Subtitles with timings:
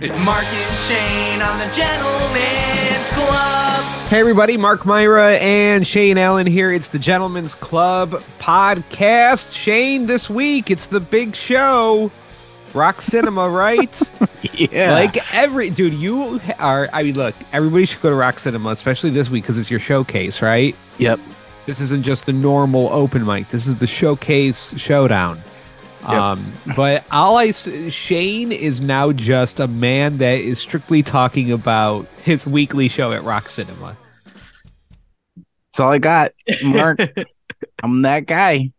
[0.00, 3.84] It's Mark and Shane on the Gentleman's Club.
[4.08, 6.72] Hey, everybody, Mark Myra and Shane Allen here.
[6.72, 9.56] It's the Gentleman's Club podcast.
[9.56, 12.12] Shane, this week, it's the big show.
[12.74, 14.00] Rock Cinema, right?
[14.52, 14.92] Yeah.
[14.92, 16.88] Like every dude, you are.
[16.92, 19.80] I mean, look, everybody should go to Rock Cinema, especially this week because it's your
[19.80, 20.76] showcase, right?
[20.98, 21.18] Yep.
[21.66, 23.48] This isn't just the normal open mic.
[23.48, 25.40] This is the showcase showdown.
[26.04, 32.06] Um, but all I Shane is now just a man that is strictly talking about
[32.22, 33.96] his weekly show at Rock Cinema.
[35.36, 36.32] That's all I got.
[36.64, 37.00] Mark,
[37.82, 38.72] I'm that guy.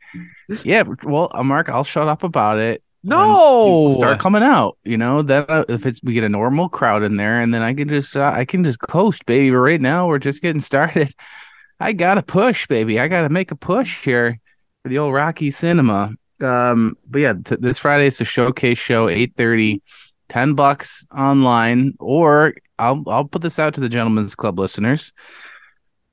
[0.64, 0.84] Yeah.
[1.04, 2.84] Well, uh, Mark, I'll shut up about it.
[3.02, 4.78] No, start coming out.
[4.84, 7.62] You know, then uh, if it's we get a normal crowd in there, and then
[7.62, 9.52] I can just uh, I can just coast, baby.
[9.52, 11.14] But right now, we're just getting started.
[11.80, 13.00] I gotta push, baby.
[13.00, 14.40] I gotta make a push here
[14.84, 16.14] for the old Rocky Cinema.
[16.42, 19.82] Um, but yeah, t- this Friday it's a showcase show, 8:30,
[20.30, 25.12] 10 bucks online, or I'll I'll put this out to the Gentlemen's Club listeners.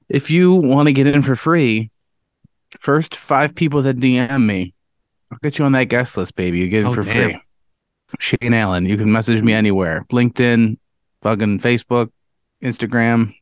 [0.08, 1.90] If you want to get in for free,
[2.80, 4.74] first five people that DM me,
[5.30, 6.58] I'll get you on that guest list, baby.
[6.58, 7.30] You get in Oh, for damn.
[7.30, 7.40] free.
[8.20, 8.86] Shane Allen.
[8.86, 10.06] You can message me anywhere.
[10.12, 10.78] LinkedIn,
[11.22, 12.10] fucking Facebook,
[12.62, 13.34] Instagram,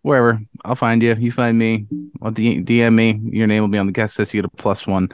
[0.00, 0.40] wherever.
[0.64, 1.14] I'll find you.
[1.14, 1.86] You find me.
[2.22, 3.20] I'll D- DM me.
[3.24, 4.32] Your name will be on the guest list.
[4.32, 5.10] You get a plus one.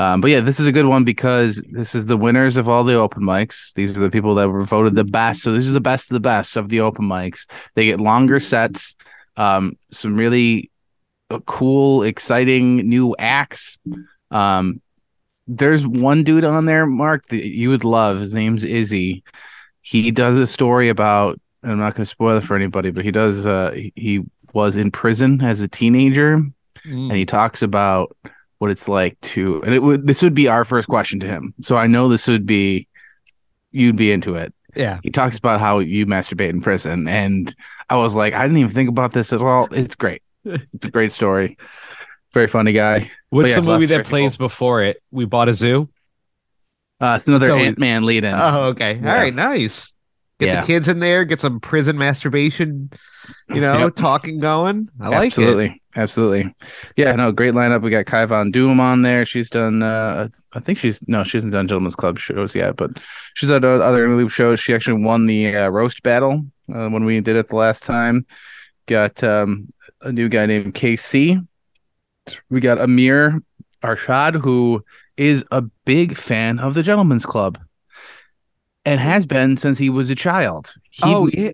[0.00, 2.84] Um, but yeah, this is a good one because this is the winners of all
[2.84, 3.72] the open mics.
[3.74, 5.42] These are the people that were voted the best.
[5.42, 7.46] So this is the best of the best of the open mics.
[7.74, 8.94] They get longer sets,
[9.36, 10.70] um, some really
[11.30, 13.78] uh, cool, exciting new acts.
[14.30, 14.80] Um,
[15.46, 18.20] there's one dude on there, Mark, that you would love.
[18.20, 19.22] His name's Izzy.
[19.82, 21.40] He does a story about.
[21.62, 23.44] I'm not going to spoil it for anybody, but he does.
[23.44, 24.20] Uh, he- he
[24.54, 26.38] was in prison as a teenager,
[26.86, 27.08] Mm.
[27.10, 28.16] and he talks about
[28.60, 29.60] what it's like to.
[29.64, 30.06] And it would.
[30.06, 31.52] This would be our first question to him.
[31.60, 32.86] So I know this would be.
[33.72, 34.52] You'd be into it.
[34.74, 34.98] yeah.
[35.02, 37.54] He talks about how you masturbate in prison, and
[37.88, 39.66] I was like, I didn't even think about this at all.
[39.72, 40.22] It's great.
[40.44, 41.56] It's a great story.
[42.34, 43.10] Very funny guy.
[43.30, 45.02] What's yeah, the movie that great plays before it?
[45.10, 45.88] We bought a zoo.
[47.00, 48.34] Uh, it's another So- Ant Man lead in.
[48.34, 48.94] Oh, okay.
[49.02, 49.12] Yeah.
[49.14, 49.92] All right, nice.
[50.38, 50.60] Get Yeah.
[50.62, 51.24] the kids in there.
[51.24, 52.90] Get some prison masturbation.
[53.48, 53.94] You know, Yep.
[53.96, 54.88] talking going.
[55.00, 55.26] I like it.
[55.28, 56.54] absolutely, absolutely.
[56.96, 57.82] Yeah, no, great lineup.
[57.82, 59.24] We got Kai Von Doom on there.
[59.24, 59.82] She's done.
[59.82, 62.90] uh I think she's no, she hasn't done Gentlemen's Club shows yet, but
[63.34, 64.58] she's done other loop shows.
[64.58, 68.26] She actually won the uh, roast battle uh, when we did it the last time.
[68.86, 71.46] Got um a new guy named KC.
[72.48, 73.40] We got Amir
[73.82, 74.84] Arshad, who
[75.16, 77.58] is a big fan of the Gentlemen's Club,
[78.84, 80.74] and has been since he was a child.
[80.90, 81.52] He, oh, yeah.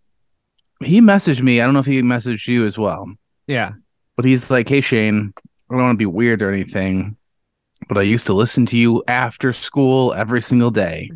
[0.85, 1.61] he messaged me.
[1.61, 3.09] I don't know if he messaged you as well.
[3.47, 3.73] Yeah.
[4.17, 5.33] But he's like, "Hey Shane,
[5.71, 7.17] I don't want to be weird or anything,
[7.89, 11.11] but I used to listen to you after school every single day."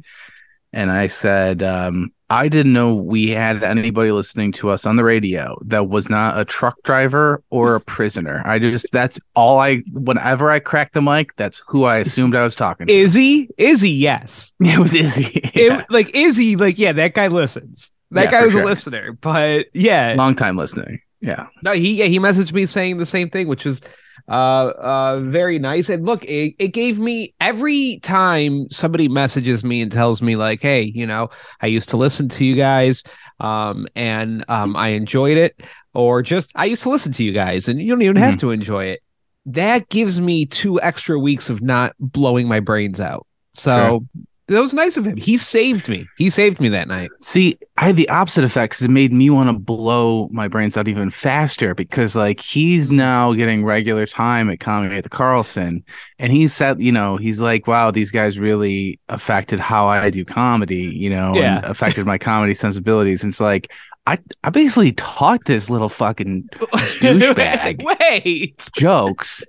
[0.73, 5.03] And I said, um, "I didn't know we had anybody listening to us on the
[5.03, 8.43] radio that was not a truck driver or a prisoner.
[8.45, 9.79] I just that's all I.
[9.93, 12.93] Whenever I cracked the mic, that's who I assumed I was talking to.
[12.93, 13.49] Izzy?
[13.59, 14.53] Izzy, yes.
[14.61, 15.85] it was Izzy, It, Yeah.
[15.91, 17.91] like Izzy, like, yeah, that guy listens.
[18.13, 18.63] That Yeah, guy was sure.
[18.63, 19.13] a listener.
[19.21, 20.15] But yeah.
[20.19, 21.01] long time listening.
[21.21, 23.81] Yeah, No, he yeah, he messaged me saying the same thing, which is
[24.29, 24.33] uh
[24.79, 25.89] uh very nice.
[25.89, 30.63] And look, it, it gave me every time somebody messages me and tells me like,
[30.63, 31.29] hey, you know,
[31.61, 33.03] I used to listen to you guys,
[33.39, 35.61] um, and um I enjoyed it,
[35.93, 38.51] or just I used to listen to you guys, and you don't even have to
[38.51, 39.01] enjoy it.
[39.47, 43.27] That gives me two extra weeks of not blowing my brains out.
[43.55, 44.07] So
[44.55, 45.17] that was nice of him.
[45.17, 46.07] He saved me.
[46.19, 47.11] He saved me that night.
[47.21, 50.77] See, I had the opposite effect 'cause it made me want to blow my brains
[50.77, 55.83] out even faster because, like, he's now getting regular time at Comedy at the Carlson,
[56.19, 60.25] and he said, you know, he's like, "Wow, these guys really affected how I do
[60.25, 61.57] comedy, you know, Yeah.
[61.57, 63.71] and affected my comedy sensibilities." And it's like,
[64.07, 66.49] I, I basically taught this little fucking
[67.01, 67.83] Douchebag.
[67.85, 68.71] Wait.
[68.77, 69.45] jokes.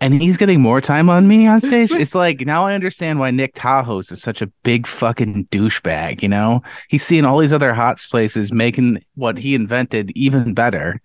[0.00, 1.90] And he's getting more time on me on stage.
[2.02, 6.22] It's like now I understand why Nick Tahou's is such a big fucking douchebag.
[6.22, 11.00] You know, he's seeing all these other hot places making what he invented even better.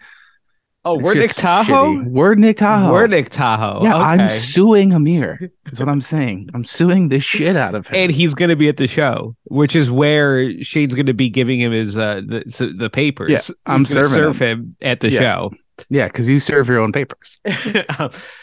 [0.85, 1.65] Oh, It's we're Nick Tahou.
[1.65, 2.05] shitty.
[2.05, 2.93] We're Nick Tahou.
[2.93, 3.83] We're Nick Tahou.
[3.83, 4.37] Yeah, I'm Okay.
[4.37, 5.51] suing Amir.
[5.73, 6.49] Is what I'm saying.
[6.53, 7.95] I'm suing the shit out of him.
[7.95, 11.29] and he's going to be at the show, which is where Shane's going to be
[11.29, 13.31] giving him his uh the so the papers.
[13.31, 14.77] Yeah, I'm He's serving serve him.
[14.81, 15.19] at the Yeah.
[15.19, 15.51] show.
[15.89, 17.37] Yeah, because you serve your own papers.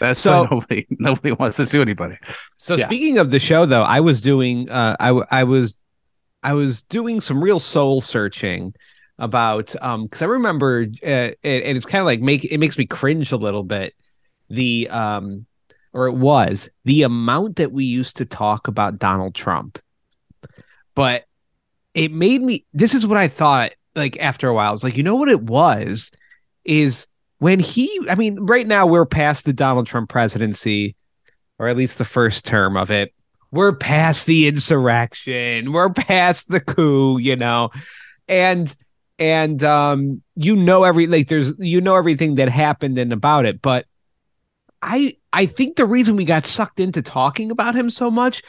[0.00, 2.16] That's So- why nobody nobody wants to sue anybody.
[2.56, 2.86] so Yeah.
[2.86, 5.76] speaking of the show, though, I was doing uh I was
[6.42, 8.74] I was doing some real soul searching
[9.18, 12.76] about um because I remember uh, and, and it's kind of like make it makes
[12.76, 13.94] me cringe a little bit
[14.50, 15.46] the um
[15.92, 19.78] or it was the amount that we used to talk about Donald Trump,
[20.94, 21.24] but
[21.94, 24.68] it made me this is what I thought like after a while.
[24.68, 26.10] I was like, you know what it was
[26.64, 27.06] is
[27.38, 30.96] when he I mean, right now we're past the Donald Trump presidency,
[31.58, 33.12] or at least the first term of it.
[33.50, 35.72] We're past the insurrection.
[35.72, 37.70] We're past the coup, you know.
[38.28, 38.74] And
[39.18, 43.62] and um you know every like there's you know everything that happened and about it,
[43.62, 43.86] but
[44.82, 48.42] I I think the reason we got sucked into talking about him so much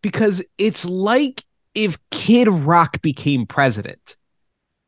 [0.00, 1.44] because it's like
[1.74, 4.16] if Kid Rock became president.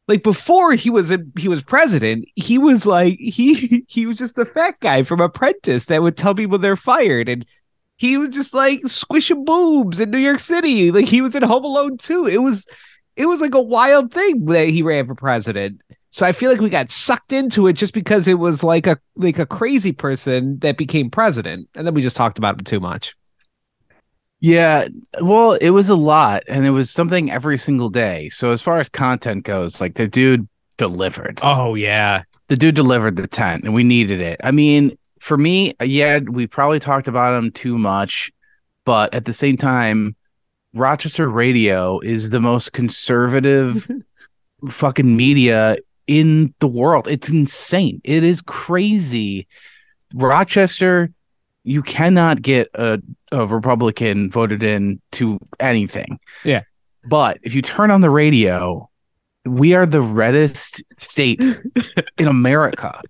[0.07, 4.39] Like before he was a, he was president, he was like he he was just
[4.39, 7.45] a fat guy from Apprentice that would tell people they're fired and
[7.97, 10.91] he was just like squishing boobs in New York City.
[10.91, 12.27] Like he was in Home Alone too.
[12.27, 12.67] It was
[13.17, 15.81] it was like a wild thing that he ran for president.
[16.11, 18.99] So I feel like we got sucked into it just because it was like a
[19.17, 22.81] like a crazy person that became president, and then we just talked about him too
[22.81, 23.17] much.
[24.45, 24.89] Yeah,
[25.23, 28.29] well, it was a lot, and it was something every single day.
[28.29, 30.47] So as far as content goes, like the dude
[30.77, 31.41] delivered.
[31.43, 34.39] Oh yeah, the dude delivered the tent, and we needed it.
[34.45, 38.31] I mean, for me, yeah, we probably talked about him too much,
[38.85, 40.15] but at the same time,
[40.75, 43.91] Rochester radio is the most conservative
[44.69, 45.77] fucking media
[46.07, 47.09] in the world.
[47.09, 48.03] It's insane.
[48.05, 49.49] It is crazy.
[50.13, 51.15] Rochester,
[51.65, 53.01] you cannot get a,
[53.33, 56.21] a Republican voted in to anything.
[56.45, 56.63] Yeah.
[57.05, 58.89] But if you turn on the radio,
[59.47, 61.43] we are the reddest state
[62.19, 63.01] in America.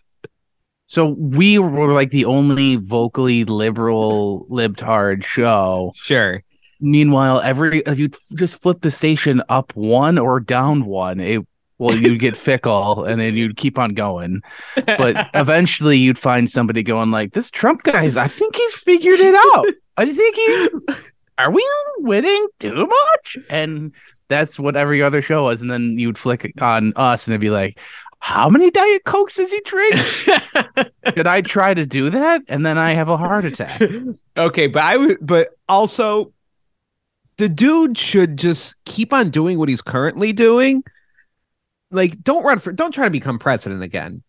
[0.87, 5.93] So we were like the only vocally liberal libtard show.
[5.97, 6.43] Sure.
[6.81, 11.45] Meanwhile, every if you just flip the station up one or down one, it
[11.85, 14.43] well, you'd get fickle and then you'd keep on going.
[14.75, 19.35] But eventually you'd find somebody going like, This Trump guy's I think he's figured it
[19.35, 19.67] out.
[19.97, 20.69] I think he
[21.39, 23.39] are we winning too much?
[23.51, 23.93] And
[24.29, 25.61] that's what every other show was.
[25.61, 27.79] And then you'd flick on us and it'd be like,
[28.21, 29.97] How many Diet Cokes does he drink?
[31.15, 32.43] Did I try to do that?
[32.49, 33.81] And then I have a heart attack.
[34.37, 36.33] okay, but I would but also
[37.37, 40.85] the dude should just keep on doing what he's currently doing.
[41.95, 44.23] Like, don't run for, don't try to become president again.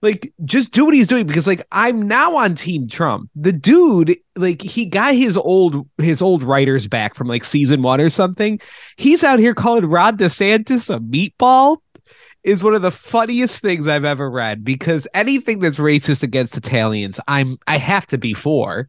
[0.00, 3.30] Like, just do what he's doing because, like, I'm now on Team Trump.
[3.34, 8.00] The dude, like, he got his old his old writers back from like season one
[8.00, 8.60] or something.
[8.96, 11.78] He's out here calling Ron DeSantis a meatball.
[12.44, 17.18] Is one of the funniest things I've ever read because anything that's racist against Italians,
[17.26, 18.88] I'm I have to be for.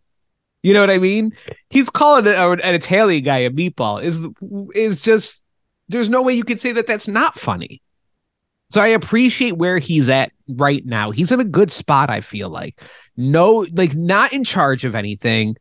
[0.61, 1.33] You know what I mean?
[1.69, 4.01] He's calling it, an Italian guy a meatball.
[4.03, 4.21] Is
[4.75, 5.43] is just
[5.89, 7.81] there's no way you could say that that's not funny.
[8.69, 11.11] So I appreciate where he's at right now.
[11.11, 12.09] He's in a good spot.
[12.09, 12.81] I feel like
[13.17, 15.55] no, like not in charge of anything,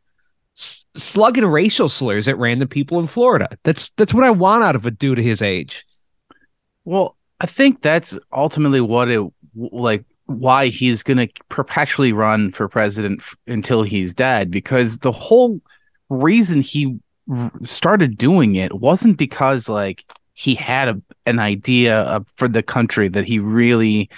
[0.55, 3.49] S- slugging racial slurs at random people in Florida.
[3.63, 5.85] That's that's what I want out of a dude his age.
[6.85, 9.21] Well, I think that's ultimately what it
[9.55, 15.11] like why he's going to perpetually run for president f- until he's dead because the
[15.11, 15.59] whole
[16.09, 16.99] reason he
[17.31, 20.05] r- started doing it wasn't because like
[20.39, 24.09] he had a, an idea of, for the country that he really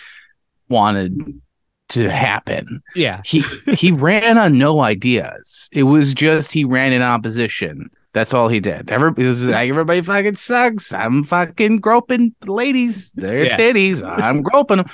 [0.70, 1.42] wanted
[1.90, 2.84] to happen.
[2.96, 3.24] Yeah.
[3.26, 3.42] He
[3.74, 5.68] he ran on no ideas.
[5.72, 7.90] It was just he ran in opposition.
[8.14, 8.92] That's all he did.
[8.92, 10.94] Everybody, was like, everybody fucking sucks.
[10.94, 13.12] I'm fucking groping ladies.
[13.14, 13.58] Their Yeah.
[13.58, 14.04] titties.
[14.04, 14.90] I'm groping them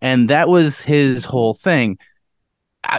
[0.00, 1.98] and that was his whole thing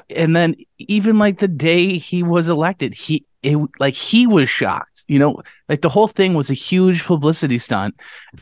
[0.09, 4.95] and then even like the day he was elected he it like he was shocked
[5.07, 5.41] you know?
[5.69, 7.95] Like the whole thing was a huge publicity stunt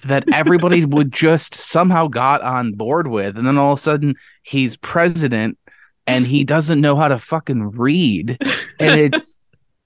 [0.05, 4.15] that everybody would just somehow got on board with and then all of a sudden
[4.43, 5.57] he's president
[6.05, 8.37] and he doesn't know how to fucking read
[8.79, 9.37] and it's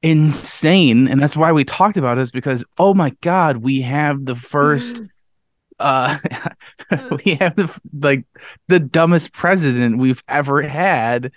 [0.04, 4.26] insane and that's why we talked about it is because oh my god we have
[4.26, 5.02] the first
[5.80, 6.18] uh
[7.26, 8.24] we have the like
[8.68, 11.32] the dumbest president we've ever had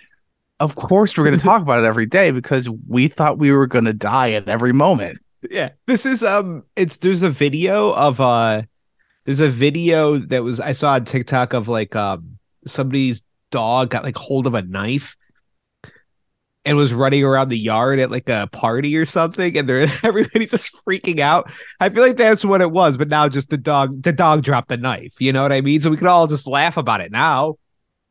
[0.61, 3.67] of course we're going to talk about it every day because we thought we were
[3.67, 5.19] going to die at every moment.
[5.49, 8.61] Yeah this is um it's there's a video of uh
[9.25, 12.37] there's a video that was i saw on tiktok of like um
[12.67, 15.15] somebody's dog got like hold of a knife
[16.63, 20.51] and was running around the yard at like a party or something and they're everybody's
[20.51, 21.51] just freaking out.
[21.79, 24.69] I feel like that's what it was but now just the dog the dog dropped
[24.69, 25.81] the knife you know what i mean?
[25.81, 27.55] So we could all just laugh about it now.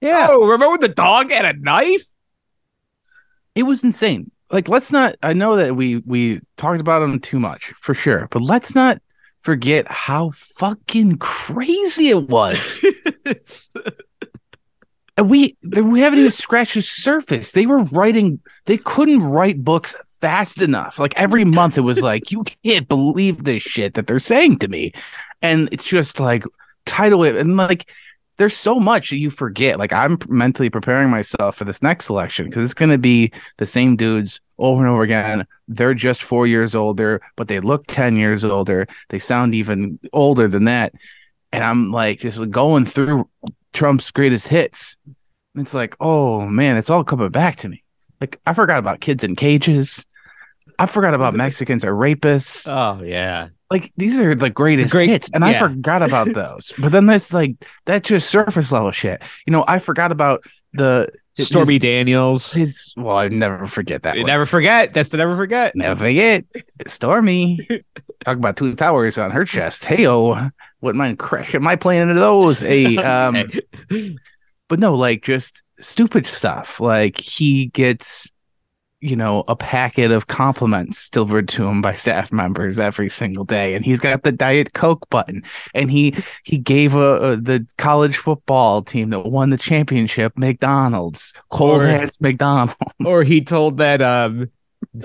[0.01, 0.29] Yeah.
[0.31, 2.05] Oh remember when the dog had a knife
[3.55, 7.41] it was insane like let's not i know that we we talked about him too
[7.41, 9.01] much for sure but let's not
[9.43, 12.85] forget how fucking crazy it was
[15.21, 17.53] And we we haven't even scratched the surface.
[17.53, 18.41] They were writing.
[18.65, 20.99] They couldn't write books fast enough.
[20.99, 24.69] Like every month, it was like, you can't believe this shit that they're saying to
[24.69, 24.93] me,
[25.43, 26.45] and it's just like
[26.87, 27.91] tidal wave, and like
[28.41, 29.79] there's so much you forget.
[29.79, 33.67] Like I'm mentally preparing myself for this next election because it's going to be the
[33.67, 35.47] same dudes over and over again.
[35.69, 38.89] They're just four years older, but they look 10 years older.
[39.11, 40.95] They sound even older than that.
[41.53, 43.29] And I'm like just going through
[43.75, 44.97] Trump's greatest hits.
[45.55, 47.85] And it's like, oh man, it's all coming back to me.
[48.23, 50.07] Like I forgot about kids in cages.
[50.81, 52.67] I forgot about Mexicans are rapists.
[52.71, 53.49] Oh yeah.
[53.71, 56.73] Like these are the greatest Great- hits, and I forgot about those.
[56.79, 57.55] but then that's like
[57.87, 59.23] that's just surface level shit.
[59.47, 61.09] You know, I forgot about the
[61.39, 62.53] Stormy his- Daniels.
[62.53, 64.17] his- well, I never forget that.
[64.17, 64.93] You never forget.
[64.93, 65.77] That's the never forget.
[65.77, 66.45] Never forget.
[66.89, 67.67] Stormy.
[68.25, 69.85] Talk about two towers on her chest.
[69.87, 72.61] Hey, oh, wouldn't mind crashing my plane into those.
[72.61, 73.49] Hey, um,
[74.69, 76.81] but no, like just stupid stuff.
[76.81, 78.30] Like he gets,
[79.01, 83.75] you know, a packet of compliments delivered to him by staff members every single day,
[83.75, 85.43] and he's got the Diet Coke button,
[85.75, 86.15] and he
[86.45, 92.21] he gave a, a the college football team that won the championship McDonald's, cold ass
[92.21, 92.77] McDonald's.
[93.05, 94.51] or he told that um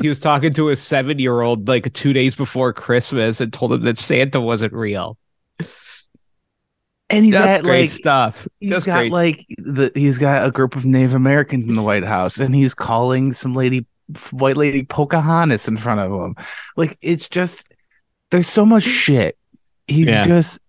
[0.01, 3.73] he was talking to a seven year old like two days before Christmas and told
[3.73, 5.17] him that Santa wasn't real.
[7.09, 8.47] And he's That's got like stuff.
[8.59, 9.11] He's Just got great.
[9.11, 12.73] like the he's got a group of Native Americans in the White House, and he's
[12.73, 13.85] calling some lady,
[14.31, 16.35] white lady Pocahontas in front of him.
[16.75, 17.67] Like it's just
[18.31, 19.37] there's so much shit.
[19.87, 20.25] He's Yeah.
[20.25, 20.59] just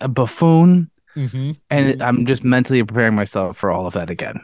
[0.00, 1.56] a buffoon, Mhm.
[1.70, 4.40] and I'm just mentally preparing myself for all of that again.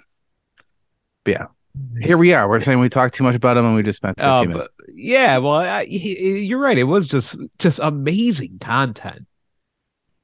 [1.25, 1.47] But yeah,
[2.01, 2.49] here we are.
[2.49, 4.69] We're saying we talked too much about him, and we just spent 15 Oh, minutes.
[4.79, 6.79] but yeah, well, I, he- you're right.
[6.79, 9.27] It was just just amazing content,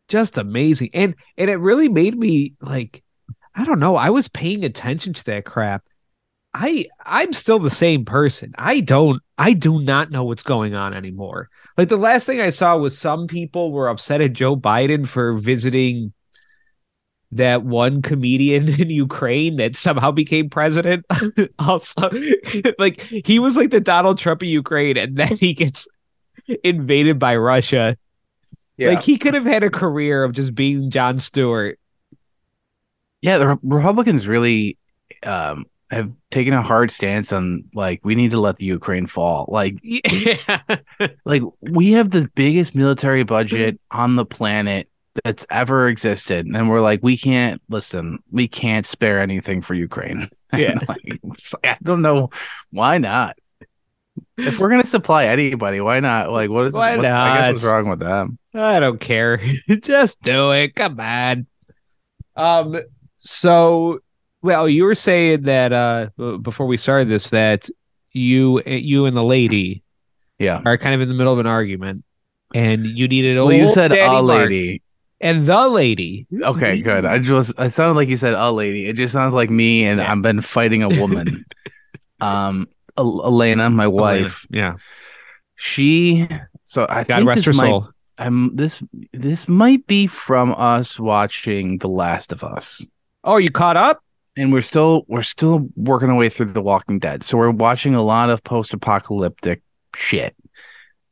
[0.09, 3.03] just amazing, and and it really made me like,
[3.55, 3.97] I don't know.
[3.97, 5.85] I was paying attention to that crap.
[6.55, 8.55] I I'm still the same person.
[8.57, 11.51] I don't I do not know what's going on anymore.
[11.77, 15.35] Like the last thing I saw was some people were upset at Joe Biden for
[15.35, 16.15] visiting
[17.33, 21.05] that one comedian in Ukraine that somehow became president.
[21.59, 22.11] also,
[22.79, 25.87] like he was like the Donald Trump of Ukraine, and then he gets
[26.65, 27.97] invaded by Russia.
[28.77, 28.91] Yeah.
[28.91, 31.79] Like he could have had a career of just being Jon Stewart.
[33.23, 34.79] Yeah, the Re- Republicans really
[35.23, 39.47] um, have taken a hard stance on like we need to let the Ukraine fall.
[39.49, 40.59] Like Yeah.
[41.25, 44.89] like we have the biggest military budget on the planet
[45.25, 50.29] that's ever existed and we're like we can't listen we can't spare anything for ukraine
[50.53, 50.79] Yeah.
[50.89, 52.31] Like, like, i don't know
[52.71, 53.37] why not
[54.37, 57.53] if we're gonna supply anybody why not like what is Why what's, i guess not?
[57.53, 59.39] what's wrong with them I don't care.
[59.81, 60.75] Just do it.
[60.75, 61.47] Come on.
[62.37, 62.81] Um.
[63.19, 64.01] So,
[64.43, 66.09] well, you were saying that uh
[66.39, 67.69] before we started this that
[68.13, 69.83] you you and the lady
[70.39, 72.05] yeah are kind of in the middle of an argument,
[72.55, 74.83] and you needed a well you said a Mark lady
[75.21, 76.27] and the lady.
[76.43, 79.49] okay good i just i sounded like you said a lady it just sounds like
[79.51, 80.13] me and Yeah.
[80.13, 81.45] i've been fighting a woman
[82.21, 84.75] um elena my wife Yeah.
[85.57, 86.29] she
[86.65, 87.89] so i God think rest her soul.
[88.19, 88.83] I'm this
[89.13, 92.85] this might be from us watching The Last of Us.
[93.25, 94.03] Oh, you caught up?
[94.37, 97.23] And we're still we're still working our way through The Walking Dead.
[97.23, 99.63] So we're watching a lot of post-apocalyptic
[99.95, 100.37] shit.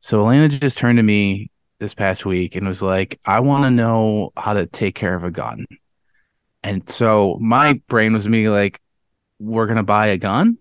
[0.01, 3.71] So Elena just turned to me this past week and was like, I want to
[3.71, 5.67] know how to take care of a gun.
[6.63, 8.81] And so my brain was me like,
[9.39, 10.59] we're gonna buy a gun.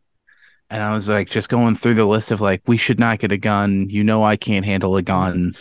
[0.70, 3.32] And I was like, just going through the list of like, we should not get
[3.32, 3.88] a gun.
[3.90, 5.54] You know, I can't handle a gun.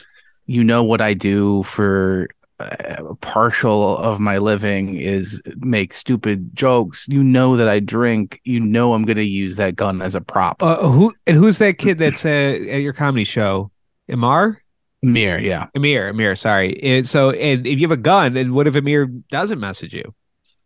[0.46, 7.06] You know what I do for uh, partial of my living is make stupid jokes.
[7.08, 8.40] You know that I drink.
[8.44, 10.62] You know I'm gonna use that gun as a prop.
[10.62, 13.70] Uh, who and who's that kid that's uh, at your comedy show?
[14.08, 14.62] Amar?
[15.04, 15.66] Amir, yeah.
[15.74, 16.80] Amir, Amir, sorry.
[16.82, 20.14] And so, and if you have a gun, and what if Amir doesn't message you?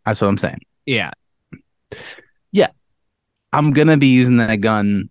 [0.05, 0.61] That's what I'm saying.
[0.85, 1.11] Yeah.
[2.51, 2.69] Yeah.
[3.51, 5.09] I'm gonna be using that gun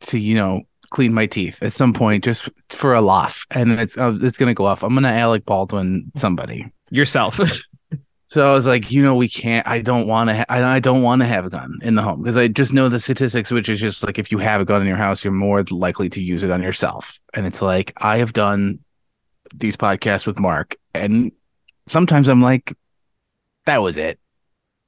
[0.00, 3.96] to, you know, clean my teeth at some point, just for a laugh, and it's
[3.96, 4.82] uh, it's gonna go off.
[4.82, 6.72] I'm gonna Alec Baldwin somebody.
[6.90, 7.40] Yourself.
[8.28, 9.66] So I was like, you know, we can't.
[9.68, 10.38] I don't want to.
[10.38, 12.72] Ha- I, I don't want to have a gun in the home because I just
[12.72, 15.22] know the statistics, which is just like if you have a gun in your house,
[15.22, 17.20] you're more likely to use it on yourself.
[17.34, 18.80] And it's like I have done
[19.54, 21.30] these podcasts with Mark, and
[21.86, 22.76] sometimes I'm like,
[23.64, 24.18] that was it.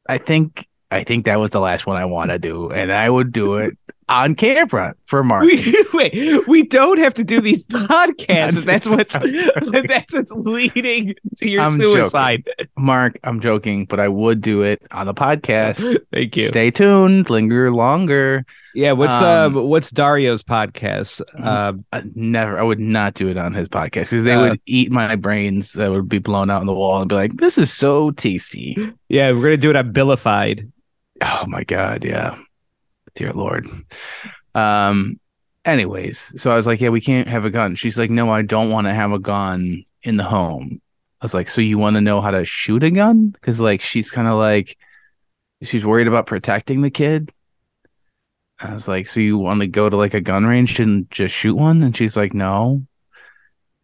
[0.09, 3.09] I think I think that was the last one I want to do, and I
[3.09, 3.79] would do it
[4.09, 5.45] on camera for Mark.
[5.45, 8.65] We, wait, we don't have to do these podcasts.
[8.65, 9.15] that's what's
[9.89, 12.49] that's what's leading to your I'm suicide.
[12.77, 15.99] Mark, I'm joking, but I would do it on a podcast.
[16.13, 16.47] Thank you.
[16.49, 18.45] Stay tuned, linger longer.
[18.75, 21.21] Yeah, what's Um, uh what's Dario's podcast?
[21.39, 21.45] Mhm.
[21.47, 24.61] Uh, I never, I would not do it on his podcast because they Uh, would
[24.67, 27.59] eat my brains that would be blown out on the wall and be like, "This
[27.59, 28.77] is so tasty."
[29.09, 30.71] yeah, we're gonna do it on Billified.
[31.23, 32.37] Oh my god, yeah.
[33.19, 33.67] Dear Lord.
[34.55, 35.19] Um
[35.65, 37.75] anyways, so I was like, Yeah, we can't have a gun.
[37.75, 40.81] She's like, No, I don't want to have a gun in the home.
[41.21, 43.31] I was like, So you want to know how to shoot a gun?
[43.31, 44.79] Because like she's kind of like
[45.65, 47.33] she's worried about protecting the kid.
[48.61, 51.35] I was like, So you want to go to like a gun range and just
[51.35, 51.83] shoot one?
[51.83, 52.87] And she's like, No.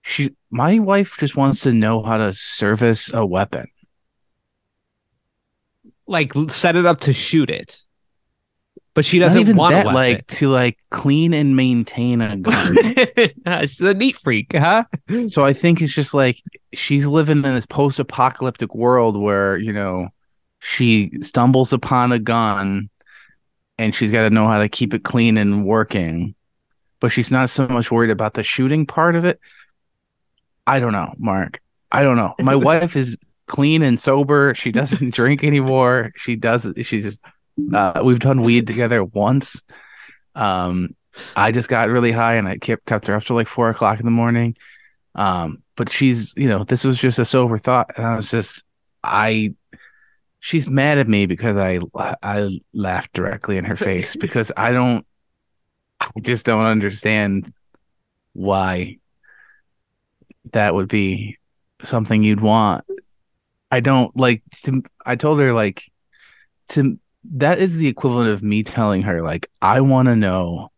[0.03, 3.67] She my wife just wants to know how to service a weapon.
[6.07, 7.83] Like set it up to shoot it.
[8.95, 12.77] But she doesn't even want that, like to like clean and maintain a gun.
[13.67, 14.85] She's a neat freak, huh?
[15.29, 16.41] So I think it's just like
[16.73, 20.11] she's living in this post-apocalyptic world where, you know,
[20.61, 22.89] she stumbles upon a gun
[23.79, 26.35] and she's got to know how to keep it clean and working.
[27.01, 29.41] But she's not so much worried about the shooting part of it.
[30.67, 31.61] I don't know, Mark.
[31.91, 32.35] I don't know.
[32.41, 34.55] My wife is clean and sober.
[34.55, 36.13] She doesn't drink anymore.
[36.17, 37.21] She does she's just
[37.73, 39.63] uh we've done weed together once.
[40.35, 40.95] Um
[41.37, 44.01] I just got really high and I kept kept her up till like four o'clock
[44.01, 44.57] in the morning.
[45.15, 48.65] Um, but she's, you know, this was just a sober thought, and I was just,
[49.03, 49.55] I,
[50.41, 55.07] she's mad at me because I, I laughed directly in her face because I don't,
[56.01, 57.53] I just don't understand
[58.33, 58.99] why
[60.53, 61.39] that would be
[61.85, 62.85] something you'd want.
[63.71, 64.43] I don't like.
[64.65, 65.85] To, I told her like,
[66.71, 66.99] to
[67.33, 70.71] that is the equivalent of me telling her like, I want to know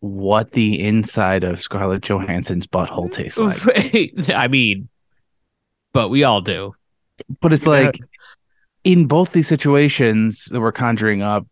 [0.00, 3.60] what the inside of Scarlett Johansson's butthole tastes like.
[4.30, 4.88] I mean,
[5.92, 6.74] but we all do.
[7.40, 7.98] But it's like
[8.84, 11.46] in both these situations that we're conjuring up,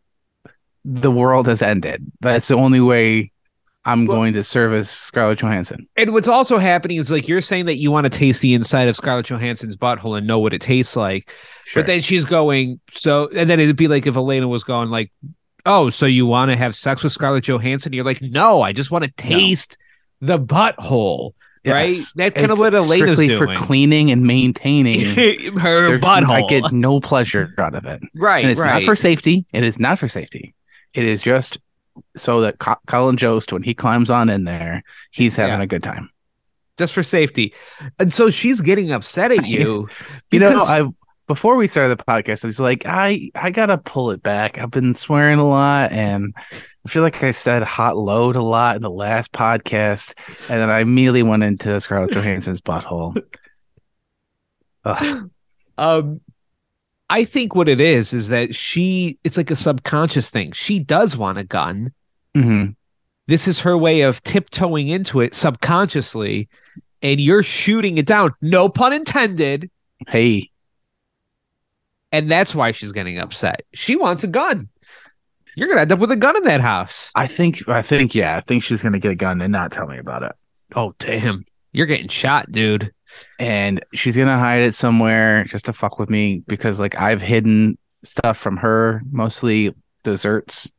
[0.84, 2.10] the world has ended.
[2.20, 3.32] That's the only way
[3.86, 5.86] I'm Well- going to service Scarlett Johansson.
[5.96, 8.88] And what's also happening is like you're saying that you want to taste the inside
[8.88, 11.30] of Scarlett Johansson's butthole and know what it tastes like.
[11.64, 11.82] Sure.
[11.82, 15.10] But then she's going, so, and then it'd be like if Elena was going, like,
[15.64, 17.92] oh, so you want to have sex with Scarlett Johansson?
[17.92, 19.78] You're like, no, I just want to taste
[20.20, 21.32] the butthole,
[21.64, 21.96] right?
[22.16, 23.38] That's kind of what Elena's strictly doing.
[23.38, 25.00] for cleaning and maintaining.
[25.58, 26.30] Her There's- butthole.
[26.30, 28.02] I get no pleasure out of it.
[28.14, 28.74] right, and it's right.
[28.74, 29.44] not for safety.
[29.52, 30.54] It is not for safety.
[30.94, 31.58] It is just
[32.16, 35.62] so that Co- Colin Jost, when he climbs on in there, he's having Yeah.
[35.62, 36.10] a good time.
[36.78, 37.54] just for safety.
[37.98, 39.88] And so she's getting upset at you.
[40.30, 40.86] You know, I
[41.26, 44.58] before we started the podcast, I was like, I I gotta pull it back.
[44.58, 48.76] I've been swearing a lot, and I feel like I said hot load a lot
[48.76, 50.14] in the last podcast,
[50.48, 53.20] and then I immediately went into Scarlett Johansson's butthole.
[54.84, 55.30] Ugh.
[55.78, 56.20] Um,
[57.08, 60.52] I think what it is is that she, it's like a subconscious thing.
[60.52, 61.92] She does want a gun.
[62.36, 62.74] Mhm.
[63.28, 66.48] This is her way of tiptoeing into it subconsciously,
[67.02, 68.32] and you're shooting it down.
[68.40, 69.70] No pun intended.
[70.08, 70.50] Hey,
[72.12, 73.62] And that's why she's getting upset.
[73.74, 74.68] She wants a gun.
[75.56, 77.10] You're gonna end up with a gun in that house.
[77.14, 79.86] I think I think yeah, I think she's gonna get a gun and not tell
[79.86, 80.32] me about it.
[80.74, 81.44] Oh damn!
[81.72, 82.92] You're getting shot, dude.
[83.38, 87.78] And she's gonna hide it somewhere just to fuck with me because like I've hidden
[88.02, 90.70] stuff from her, mostly desserts,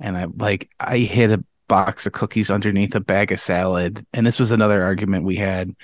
[0.00, 4.26] and I like I hid a box of cookies underneath a bag of salad, and
[4.26, 5.74] this was another argument we had,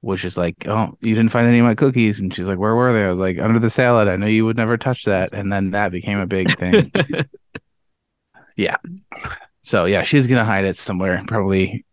[0.00, 2.74] which is like, oh, you didn't find any of my cookies, and she's like, where
[2.74, 3.04] were they?
[3.04, 4.08] I was like, under the salad.
[4.08, 6.92] I know you would never touch that, and then that became a big thing.
[8.56, 8.76] yeah,
[9.62, 11.84] so yeah, she's gonna hide it somewhere, probably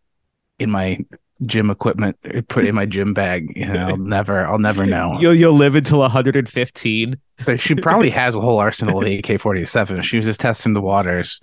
[0.58, 1.00] in my
[1.46, 5.18] gym equipment eh, put in my gym bag you know i'll never i'll never know.
[5.22, 7.18] You'll you'll live until 115.
[7.46, 11.40] but she probably has a whole arsenal of ak-47 she was just testing the waters.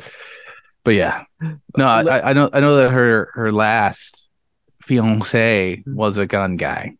[0.84, 1.24] But yeah.
[1.76, 4.30] No I, I- I know i know that her her last
[4.82, 6.96] fiance was a gun guy.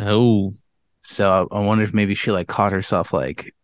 [0.00, 0.54] Oh,
[1.02, 3.54] so i wonder if maybe she like caught herself like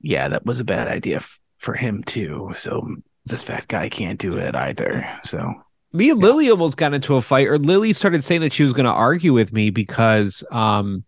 [0.00, 2.52] yeah that was a bad idea f- for him too.
[2.56, 2.86] So
[3.24, 5.08] this fat guy can't do it either.
[5.24, 5.52] So
[5.96, 8.72] me and Lily almost got into a fight, or Lily started saying that she was
[8.72, 11.04] going to argue with me because um,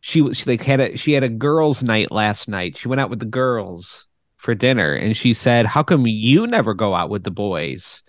[0.00, 2.76] she was she like had a she had a girls' night last night.
[2.76, 6.74] She went out with the girls for dinner, and she said, "How come you never
[6.74, 8.02] go out with the boys?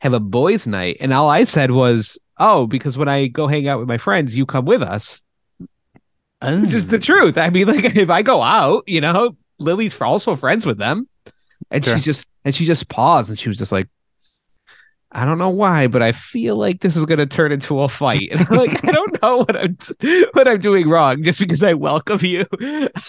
[0.00, 3.68] Have a boys' night?" And all I said was, "Oh, because when I go hang
[3.68, 5.22] out with my friends, you come with us."
[6.62, 7.38] Which is the truth.
[7.38, 11.08] I mean, like if I go out, you know, Lily's also friends with them.
[11.70, 11.96] And Sure.
[11.96, 13.88] she just and she just paused and she was just like,
[15.14, 18.30] I don't know why, but I feel like this is gonna turn into a fight.
[18.32, 19.76] And I'm like, I don't know what I'm
[20.32, 22.44] what I'm doing wrong just because I welcome you.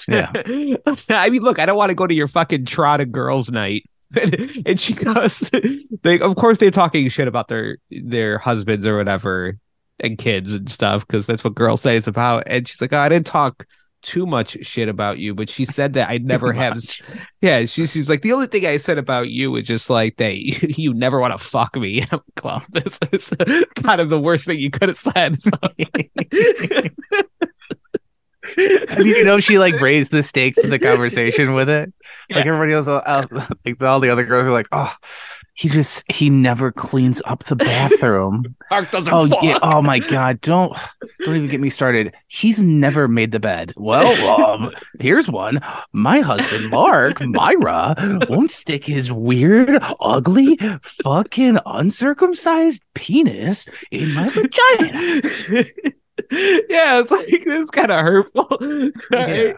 [0.07, 0.31] Yeah.
[1.09, 3.89] I mean, look, I don't want to go to your fucking trotted girls' night.
[4.65, 5.49] and she goes,
[6.03, 9.57] they of course they're talking shit about their their husbands or whatever
[9.99, 12.43] and kids and stuff because that's what girls say it's about.
[12.45, 13.65] And she's like, oh, I didn't talk
[14.05, 16.77] too much shit about you, but she said that I never have.
[17.41, 20.37] Yeah, she, she's like the only thing I said about you is just like that
[20.37, 22.01] you, you never want to fuck me.
[22.11, 23.33] I'm like, well, this is
[23.75, 25.41] kind of the worst thing you could have said.
[25.41, 25.51] So-
[28.57, 31.91] I mean, you know, she like raised the stakes of the conversation with it.
[32.29, 33.25] Like everybody else, uh,
[33.65, 34.93] like all the other girls are like, "Oh,
[35.55, 39.43] he just he never cleans up the bathroom." Mark doesn't oh fuck.
[39.43, 39.59] yeah.
[39.61, 40.41] Oh my god.
[40.41, 40.75] Don't
[41.19, 42.13] don't even get me started.
[42.27, 43.73] He's never made the bed.
[43.75, 45.61] Well, um, here's one.
[45.93, 47.95] My husband, Mark Myra,
[48.29, 55.21] won't stick his weird, ugly, fucking uncircumcised penis in my vagina.
[56.69, 58.91] yeah, it's like it's kind of hurtful.
[59.11, 59.53] Yeah.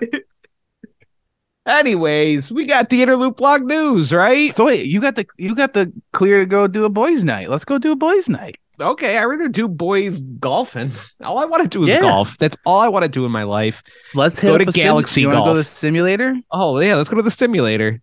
[1.68, 4.54] Anyways, we got the Interloop blog news, right?
[4.56, 7.50] So wait, you got the you got the clear to go do a boys' night.
[7.50, 8.56] Let's go do a boys' night.
[8.80, 10.92] Okay, I rather do boys golfing.
[11.24, 12.00] All I want to do is Yeah.
[12.02, 12.38] golf.
[12.38, 13.82] That's all I want to do in my life.
[14.14, 16.36] Let's Go hit to up a sim- Galaxy You wanna go to the simulator?
[16.52, 18.02] Oh yeah, let's go to the simulator.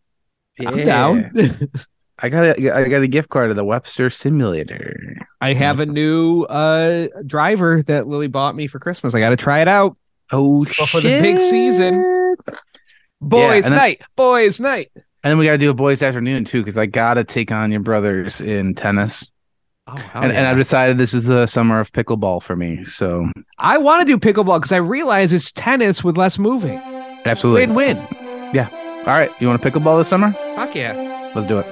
[0.60, 1.32] I'm down.
[2.20, 5.16] I got a I got a gift card to the Webster Simulator.
[5.40, 9.14] I have a new uh driver that Lily bought me for Christmas.
[9.14, 9.96] I got to try it out.
[10.32, 10.88] Oh shit!
[10.88, 12.36] for the big season.
[13.28, 14.90] Boys and then- night, boys night.
[14.94, 17.70] And then we got to do a boys' afternoon too, because I gotta take on
[17.72, 19.26] your brothers in tennis.
[19.86, 22.84] Oh, and, and I've decided this is the summer of pickleball for me.
[22.84, 26.78] So I want to do pickleball because I realize it's tennis with less moving.
[27.24, 27.66] absolutely.
[27.74, 28.06] Win win.
[28.54, 28.68] Yeah.
[29.00, 30.32] All right, you want to pickleball this summer?
[30.56, 31.30] Fuck yeah.
[31.34, 31.66] Let's do it.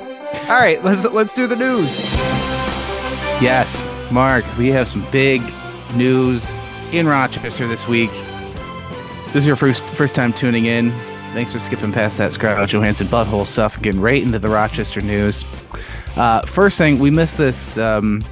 [0.48, 1.94] All right, let's let's do the news.
[3.40, 5.42] Yes, Mark, we have some big
[5.94, 6.50] news
[6.92, 8.10] in Rochester this week.
[9.26, 10.90] This is your first first time tuning in.
[11.32, 15.00] Thanks for skipping past that Scarlett Johansson butthole stuff and getting right into the Rochester
[15.00, 15.44] news.
[16.14, 18.22] Uh, first thing, we missed this um,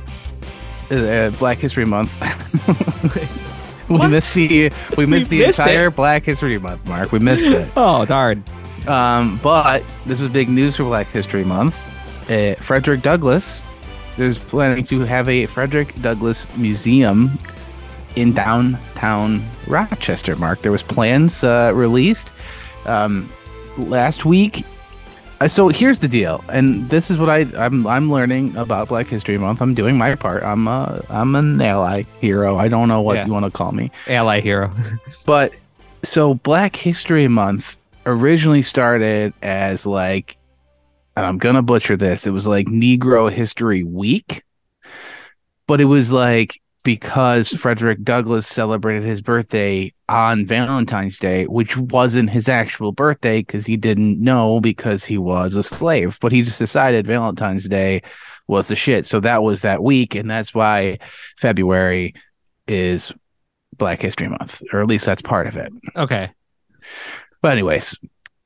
[0.91, 2.15] uh, Black History Month.
[3.89, 4.11] we What?
[4.11, 5.63] missed the we missed the missed it?
[5.63, 7.11] entire Black History Month, Mark.
[7.11, 7.71] We missed it.
[7.77, 8.45] Oh darn.
[8.87, 11.83] Um, but this was big news for Black History Month.
[12.31, 13.63] Uh, Frederick Douglass
[14.19, 17.39] is planning to have a Frederick Douglass Museum
[18.17, 20.37] in downtown Rochester.
[20.37, 22.31] Mark, there was plans uh, released
[22.87, 23.31] um,
[23.77, 24.65] last week.
[25.41, 29.07] Uh, so here's the deal, and this is what I I'm I'm learning about Black
[29.07, 29.63] History Month.
[29.63, 30.43] I'm doing my part.
[30.43, 32.57] I'm a I'm an ally hero.
[32.59, 33.27] I don't know what Yeah.
[33.27, 33.91] you want to call me.
[34.07, 34.71] Ally hero.
[35.25, 35.55] But
[36.03, 40.37] so Black History Month originally started as like,
[41.17, 42.27] and I'm gonna butcher this.
[42.27, 44.43] It was like Negro History Week,
[45.67, 52.31] but it was like because Frederick Douglass celebrated his birthday on Valentine's Day, which wasn't
[52.31, 56.59] his actual birthday because he didn't know because he was a slave, but he just
[56.59, 58.03] decided Valentine's Day
[58.47, 59.07] was the shit.
[59.07, 60.99] So that was that week, and that's why
[61.39, 62.15] February
[62.67, 63.13] is
[63.77, 65.73] Black History Month, or at least that's part of it.
[65.97, 66.31] Okay.
[67.43, 67.97] But anyways,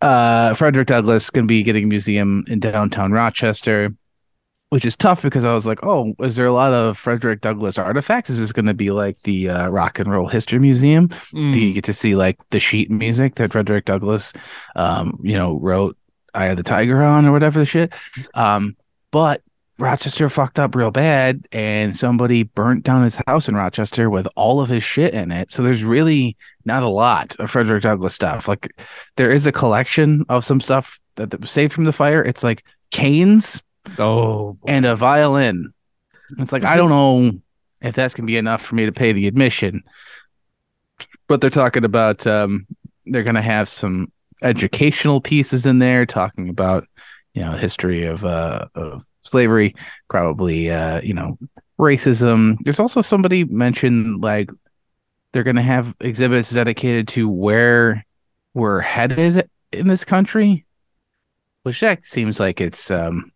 [0.01, 3.94] uh, Frederick Douglass going to be getting a museum in downtown Rochester,
[4.75, 7.79] which is tough because I was like, oh, is there a lot of Frederick Douglass
[7.79, 8.29] artifacts?
[8.29, 11.11] Is this going to be like the uh, Rock and Roll History Museum?
[11.33, 11.53] Mm.
[11.53, 14.33] Do you get to see like the sheet music that Frederick Douglass,
[14.75, 15.97] um, you know, wrote
[16.35, 17.93] "Eye of the Tiger" on or whatever the shit?
[18.35, 18.77] Um,
[19.13, 19.43] but
[19.79, 24.61] Rochester fucked up real bad, and somebody burnt down his house in Rochester with all
[24.61, 25.53] of his shit in it.
[25.53, 28.49] So there's really not a lot of Frederick Douglass stuff.
[28.49, 28.73] Like
[29.19, 32.25] there is a collection of some stuff that, that was saved from the fire.
[32.25, 33.63] It's like canes
[33.99, 34.59] Oh.
[34.66, 35.73] and a violin.
[36.38, 37.33] It's like I don't know
[37.81, 39.83] if that's gonna be enough for me to pay the admission.
[41.27, 42.66] But they're talking about um
[43.07, 44.11] they're gonna have some
[44.42, 46.87] educational pieces in there talking about
[47.35, 49.75] you know history of uh of slavery,
[50.09, 51.38] probably uh, you know,
[51.79, 52.57] racism.
[52.64, 54.51] There's also somebody mentioned like
[55.33, 58.05] they're gonna have exhibits dedicated to where
[58.53, 60.64] we're headed in this country.
[61.64, 63.33] Which that seems like it's um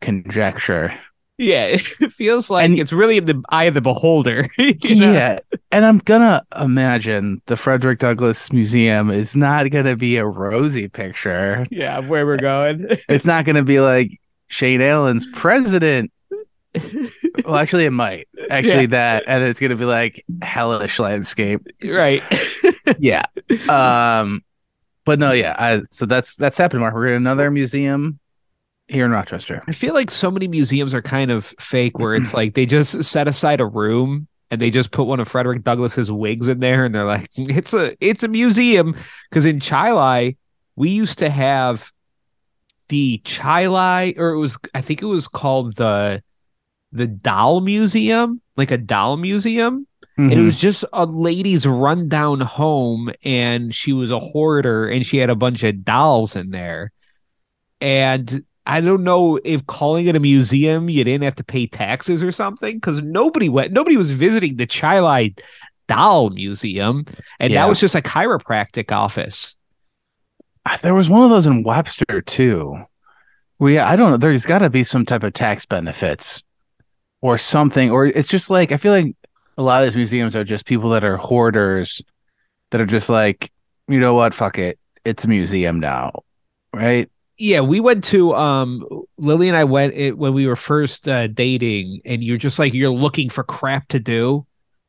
[0.00, 0.94] conjecture.
[1.40, 1.64] Yeah,
[2.00, 4.48] it feels like And- it's really in the eye of the beholder.
[4.58, 5.12] you know?
[5.12, 5.38] Yeah.
[5.70, 11.64] And I'm gonna imagine the Frederick Douglass Museum is not gonna be a rosy picture.
[11.70, 12.88] Yeah, of where we're going.
[13.08, 16.10] It's not gonna be like Shane Allen's president.
[17.44, 18.28] Well, actually it might.
[18.50, 21.66] Actually that and it's gonna be like hellish landscape.
[21.84, 22.22] right.
[22.98, 23.22] Yeah.
[23.68, 24.42] Um
[25.04, 26.94] but no, yeah, I, so that's that's happening, Mark.
[26.94, 28.18] We're in another museum
[28.88, 29.62] here in Rochester.
[29.68, 33.02] I feel like so many museums are kind of fake where it's like they just
[33.02, 36.84] set aside a room and they just put one of Frederick Douglass's wigs in there
[36.84, 38.94] and they're like it's a it's a museum
[39.28, 40.36] because in Chili
[40.76, 41.92] we used to have
[42.88, 46.22] the Chili or it was I think it was called the
[46.92, 50.46] the doll museum like a doll museum and it Mhm.
[50.46, 55.36] was just a lady's rundown home and she was a hoarder and she had a
[55.36, 56.90] bunch of dolls in there
[57.80, 62.22] and i don't know if calling it a museum you didn't have to pay taxes
[62.22, 65.34] or something because nobody went nobody was visiting the Chili
[65.88, 67.04] doll museum
[67.40, 67.62] and Yeah.
[67.64, 69.56] that was just a chiropractic office
[70.82, 72.76] there was one of those in Webster too.
[73.58, 74.16] Well, yeah, I don't know.
[74.18, 76.44] There's got to be some type of tax benefits
[77.22, 79.16] or something, or it's just like I feel like
[79.56, 82.02] a lot of these museums are just people that are hoarders
[82.70, 83.50] that are just like,
[83.88, 86.22] you know what, fuck it, it's a museum now,
[86.74, 87.10] right?
[87.38, 88.84] Yeah we went to um
[89.16, 92.74] lily and i went it when we were first uh, dating and you're just like
[92.74, 94.44] you're looking for crap to do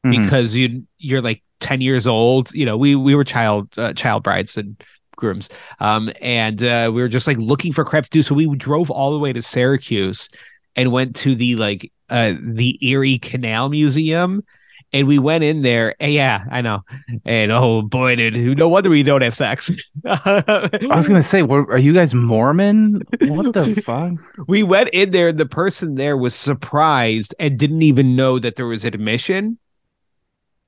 [0.06, 0.12] Mhm.
[0.24, 4.24] because you you're like 10 years old you know we we were child uh, child
[4.24, 4.82] brides and
[5.18, 5.50] grooms
[5.82, 8.90] um and uh we were just like looking for crap to do so we drove
[8.90, 10.30] all the way to syracuse
[10.78, 14.42] and went to the like uh the erie canal museum
[14.92, 16.82] and we went in there and yeah i know.
[17.26, 19.72] And oh boy dude no wonder we don't have sex.
[20.06, 23.02] I was gonna say, are you guys Mormon?
[23.22, 24.14] What the fuck?
[24.48, 28.56] we went in there and the person there was surprised and didn't even know that
[28.56, 29.58] there was admission.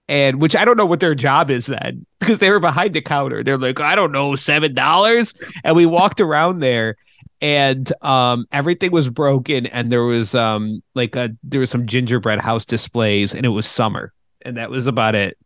[0.08, 3.02] And which i don't know what their job is then because they were behind the
[3.02, 3.44] counter.
[3.44, 5.34] They're like i don't know seven dollars?
[5.64, 6.98] And we walked around there
[7.42, 12.40] and um everything was broken and there was um like a there was some gingerbread
[12.40, 15.38] house displays and it was summer and that was about it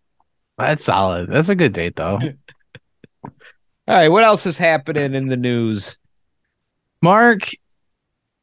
[0.57, 1.29] That's solid.
[1.29, 2.19] That's a good date though.
[3.23, 3.31] all
[3.87, 5.97] right what else is happening in the news
[7.05, 7.49] Mark,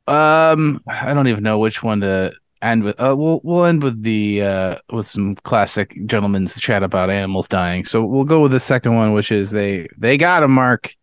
[0.06, 2.94] um, I don't even know which one to end with.
[3.00, 7.84] Uh, we'll we'll end with the uh with some classic gentlemen's chat about animals dying.
[7.84, 10.94] So we'll go with the second one, which is they they got him, Mark.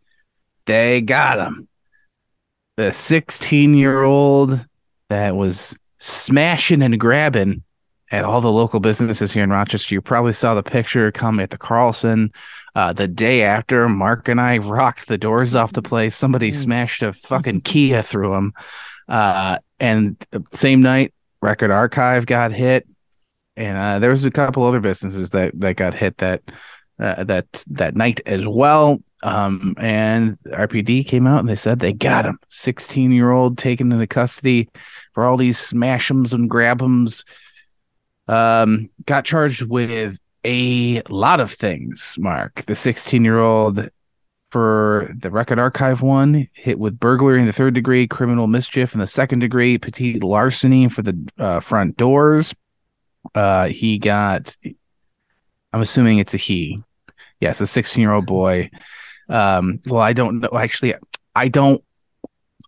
[0.67, 1.67] They got him.
[2.79, 4.65] The 16 year old
[5.09, 7.61] that was smashing and grabbing
[8.09, 9.93] at all the local businesses here in Rochester.
[9.93, 12.31] You probably saw the picture come at the Carlson.
[12.75, 16.15] Uh, the day after, Mark and I rocked the doors off the place.
[16.15, 16.55] Somebody Mm.
[16.55, 18.53] smashed a fucking Kia through them.
[19.09, 20.15] Uh, and
[20.53, 22.87] same night, Record Archive got hit,
[23.57, 26.43] and uh, there was a couple other businesses that that got hit that
[26.97, 29.01] uh, that that night as well.
[29.21, 32.39] Um, and RPD came out and they said they got him.
[32.47, 34.69] Sixteen year old taken into custody
[35.13, 37.25] for all these smash'ems and grab'ems.
[38.27, 42.15] Um, got charged with a lot of things.
[42.17, 43.89] Mark, the sixteen-year-old
[44.49, 48.99] for the record archive one, hit with burglary in the third degree, criminal mischief in
[48.99, 52.53] the second degree, petite larceny for the uh, front doors.
[53.36, 54.55] Uh, he got.
[55.71, 56.82] I'm assuming it's a he.
[57.39, 58.69] Yes, a 16-year-old boy.
[59.29, 60.49] Um, well, I don't know.
[60.57, 60.95] Actually,
[61.35, 61.83] I don't.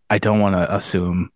[0.09, 1.31] I don't want to assume.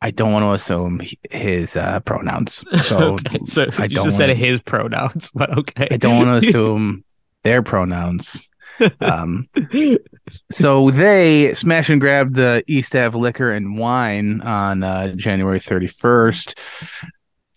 [0.00, 2.64] I don't want to assume his uh, pronouns.
[2.82, 6.16] So okay so I you don't just said wanna- his pronouns but okay I don't
[6.24, 7.04] want to assume
[7.42, 8.48] their pronouns.
[9.00, 9.48] Um,
[10.52, 16.56] so they smash and grab the East Ave liquor and wine on uh, January 31st.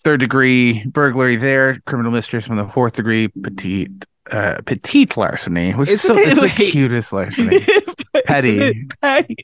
[0.04, 5.89] Third degree burglary there, criminal mischief from the fourth degree, petite uh, petite larceny, which
[5.89, 7.65] is so, it it's the like- cutest larceny,
[8.26, 8.88] Petty.
[9.02, 9.36] petty.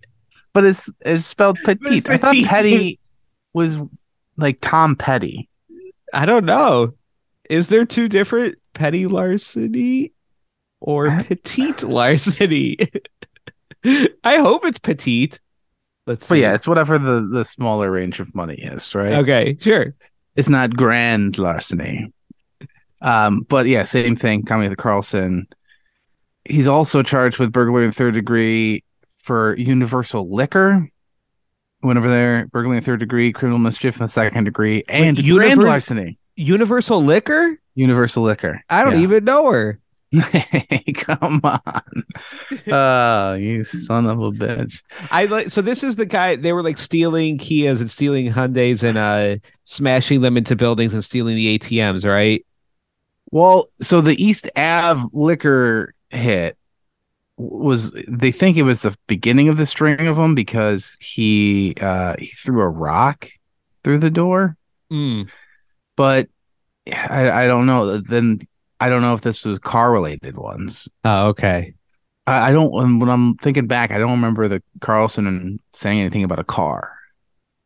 [0.54, 2.10] but it's it's spelled petite.
[2.10, 3.00] I thought petty
[3.54, 3.78] was
[4.38, 5.50] like Tom Petty.
[6.14, 6.94] I don't know.
[7.50, 10.12] Is there two different petty larceny
[10.80, 12.78] or I- petite larceny?
[13.86, 15.40] I hope it's petite.
[16.08, 16.36] Let's see.
[16.36, 19.14] But yeah, it's whatever the the smaller range of money is, right?
[19.16, 19.94] okay, sure.
[20.36, 22.12] It's not grand larceny.
[23.02, 24.44] Um, but yeah, same thing.
[24.44, 25.48] Coming to Carlson.
[26.46, 28.84] He's also charged with burglary in third degree
[29.18, 30.90] for Universal Liquor.
[31.84, 35.60] Went over there, burglary in third degree, criminal mischief in the second degree, and grand
[35.60, 36.18] Univer- larceny.
[36.36, 37.60] Universal liquor?
[37.76, 38.62] Universal Liquor.
[38.70, 39.02] I don't Yeah.
[39.04, 39.80] even know her.
[40.12, 41.82] Hey, come on.
[42.72, 44.82] Oh, you son of a bitch.
[45.12, 48.84] I like so this is the guy they were like stealing Kias and stealing Hyundais
[48.84, 52.46] and uh smashing them into buildings and stealing the ATMs, right?
[53.32, 56.58] Well, so the East Ave liquor hit
[57.38, 62.16] was they think it was the beginning of the string of them because he uh
[62.18, 63.30] he threw a rock
[63.84, 64.56] through the door,
[64.92, 65.30] Mm.
[65.96, 66.30] but
[66.92, 67.98] I I don't know.
[68.00, 68.40] Then
[68.80, 70.88] I don't know if this was car related ones.
[71.04, 71.74] Oh, okay.
[72.26, 72.72] I, I don't.
[72.72, 76.44] When when I'm thinking back, I don't remember the Carlson and saying anything about a
[76.44, 76.98] car.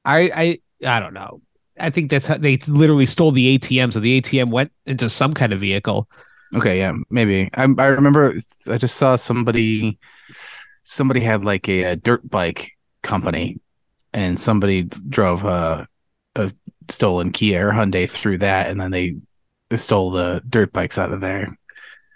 [0.03, 1.41] I I I don't know.
[1.79, 5.33] I think that's how they literally stole the ATM, so the ATM went into some
[5.33, 6.07] kind of vehicle.
[6.55, 7.49] Okay, yeah, maybe.
[7.53, 8.33] I I remember
[8.69, 9.97] I just saw somebody
[10.83, 12.71] somebody had like a, a dirt bike
[13.03, 13.59] company
[14.13, 15.87] and somebody drove a,
[16.35, 16.51] a
[16.89, 19.15] stolen Kia or Hyundai through that and then they
[19.77, 21.57] stole the dirt bikes out of there.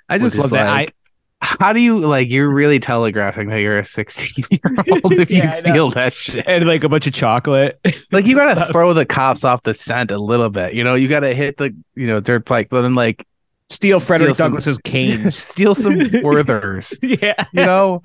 [0.10, 0.68] I just love that.
[0.70, 0.96] like-
[1.42, 4.60] How do you like you're really telegraphing that you're a 16 year
[5.04, 5.52] old if you Yeah, know.
[5.52, 6.44] steal that shit?
[6.48, 7.80] And like a bunch of chocolate.
[8.12, 10.74] Like you gotta throw the cops off the scent a little bit.
[10.74, 13.28] You know, you gotta hit the you know dirt bike, but then like
[13.70, 15.36] Steal Frederick some- Douglass's canes.
[15.38, 16.98] steal some Werthers.
[17.02, 17.46] yeah.
[17.52, 18.02] You know,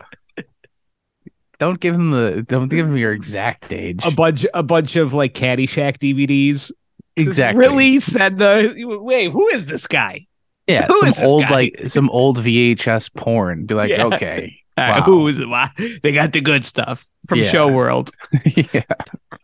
[1.58, 4.04] don't give him the don't give him your exact age.
[4.04, 6.72] A bunch a bunch of like Caddyshack DVDs.
[7.16, 7.58] Exactly.
[7.60, 10.26] Really said the wait, who is this guy?
[10.70, 11.54] Yeah, Who some old guy?
[11.54, 13.66] like some old VHS porn.
[13.66, 14.04] Be like, Yeah.
[14.06, 15.02] okay, Wow.
[15.02, 15.48] who is it?
[15.48, 15.70] Why?
[16.02, 17.44] They got the good stuff from Yeah.
[17.50, 18.10] Show World.
[18.44, 18.82] yeah.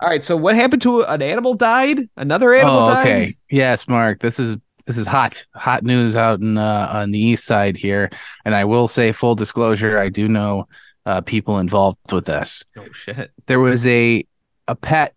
[0.01, 2.01] All right, so what happened to an animal died?
[2.17, 3.07] Another animal Oh, died?
[3.07, 3.37] okay.
[3.51, 4.21] Yes, Mark.
[4.21, 8.09] This is this is hot, hot news out in uh, on the east side here.
[8.45, 10.69] And I will say, full disclosure, I do know
[11.07, 12.65] uh, people involved with this.
[12.77, 13.31] Oh shit.
[13.47, 14.25] There was a
[14.69, 15.15] a pet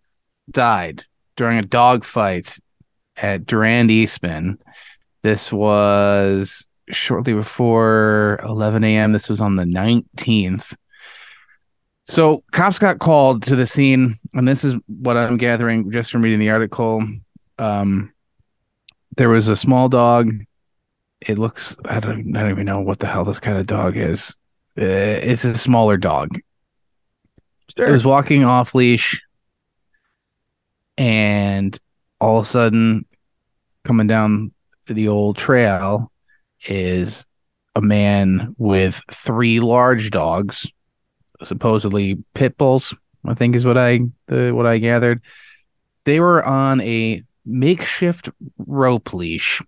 [0.50, 1.04] died
[1.36, 2.58] during a dog fight
[3.16, 4.58] at Durand Eastman.
[5.22, 9.12] This was shortly before 11 a.m.
[9.12, 10.74] This was on the 19th.
[12.06, 16.22] So cops got called to the scene, and this is what I'm gathering just from
[16.22, 17.06] reading the article.
[17.58, 18.12] Um,
[19.16, 20.32] there was a small dog.
[21.20, 23.96] It looks I don't I don't even know what the hell this kind of dog
[23.96, 24.36] is.
[24.76, 26.40] Uh, it's a smaller dog.
[27.76, 29.22] It was walking off leash,
[30.98, 31.78] and
[32.20, 33.04] all of a sudden,
[33.84, 34.52] coming down
[34.94, 36.10] the old trail
[36.66, 37.26] is
[37.74, 40.70] a man with three large dogs,
[41.42, 42.94] supposedly pit bulls.
[43.24, 45.20] I think is what I the what I gathered.
[46.04, 49.62] They were on a makeshift rope leash,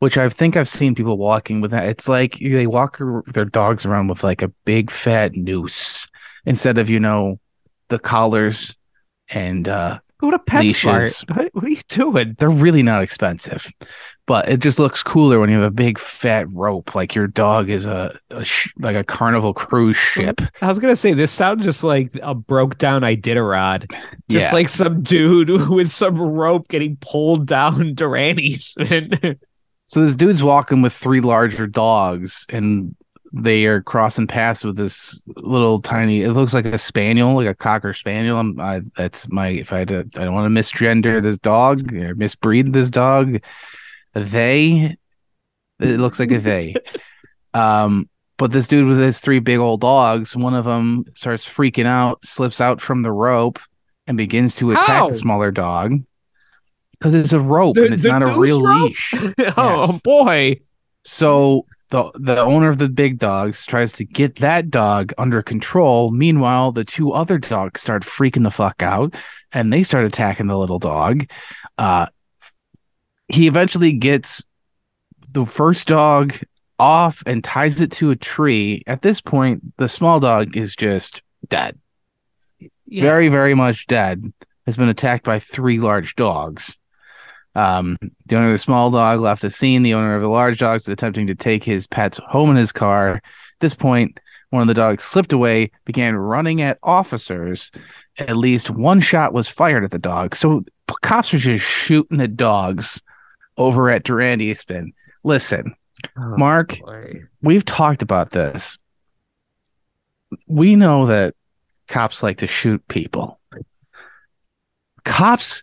[0.00, 1.88] which I think I've seen people walking with that.
[1.88, 6.08] It's like they walk their dogs around with like a big fat noose
[6.44, 7.38] instead of you know
[7.88, 8.76] the collars
[9.28, 11.00] and uh Go to PetSmart.
[11.00, 11.24] Leashes.
[11.34, 12.36] What, what are you doing?
[12.38, 13.72] they're really not expensive
[14.26, 17.68] but it just looks cooler when you have a big fat rope like your dog
[17.68, 21.64] is a, a sh- like a carnival cruise ship I was gonna say this sounds
[21.64, 23.90] just like a broke down Iditarod.
[24.28, 29.38] Just yeah like some dude with some rope getting pulled down Durand Eastman.
[29.86, 32.94] so this dude's walking with three larger dogs and
[33.34, 37.54] they are crossing paths with this little tiny it looks like a spaniel like a
[37.54, 41.22] cocker spaniel I'm, I, that's my if i had to i don't want to misgender
[41.22, 43.42] this dog or misbreed this dog
[44.14, 44.96] they
[45.80, 46.74] it looks like a they
[47.54, 51.86] um but this dude with his three big old dogs one of them starts freaking
[51.86, 53.58] out slips out from the rope
[54.06, 55.08] and begins to attack How?
[55.08, 55.92] the smaller dog
[56.98, 58.82] because it's a rope The- and it's not a real rope?
[58.90, 59.14] leash
[59.56, 60.00] oh Yes.
[60.02, 60.60] boy.
[61.04, 66.10] so the the owner of the big dogs tries to get that dog under control.
[66.10, 69.14] Meanwhile, the two other dogs start freaking the fuck out
[69.52, 71.26] and they start attacking the little dog.
[71.76, 72.06] Uh
[73.32, 74.44] he eventually gets
[75.30, 76.36] the first dog
[76.78, 78.82] off and ties it to a tree.
[78.86, 81.78] At this point, the small dog is just dead.
[82.86, 83.02] Yeah.
[83.02, 84.32] Very, very much dead.
[84.66, 86.78] Has been attacked by three large dogs.
[87.54, 89.82] Um, the owner of the small dog left the scene.
[89.82, 92.70] The owner of the large dog is attempting to take his pets home in his
[92.70, 93.16] car.
[93.16, 93.22] At
[93.60, 97.70] this point, one of the dogs slipped away, began running at officers.
[98.18, 100.36] At least one shot was fired at the dog.
[100.36, 100.62] So
[101.02, 103.02] cops are just shooting at dogs
[103.56, 104.92] over at Durand Eastman.
[105.24, 105.74] Listen,
[106.16, 107.22] Oh, Mark, boy.
[107.42, 108.76] we've talked about this.
[110.48, 111.34] We know that
[111.88, 113.38] cops like to shoot people.
[115.04, 115.62] Cops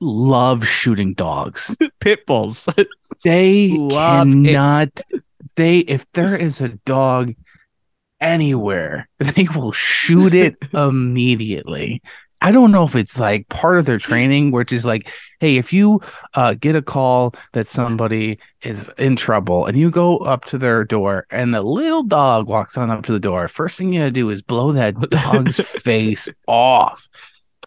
[0.00, 1.76] love shooting dogs.
[2.00, 2.66] Pit bulls.
[3.24, 4.30] They Love it.
[4.44, 5.00] cannot.
[5.56, 7.34] They if there is a dog
[8.20, 12.00] anywhere, they will shoot it immediately.
[12.40, 15.72] I don't know if it's like part of their training, which is like, hey, if
[15.72, 16.00] you
[16.34, 20.84] uh, get a call that somebody is in trouble and you go up to their
[20.84, 24.12] door and a little dog walks on up to the door, first thing you gotta
[24.12, 27.08] do is blow that dog's face off.